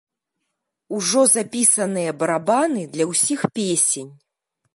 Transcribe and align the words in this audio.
Ужо 0.99 1.21
запісаныя 1.33 2.15
барабаны 2.25 2.81
для 2.97 3.05
ўсіх 3.11 3.39
песень. 3.61 4.11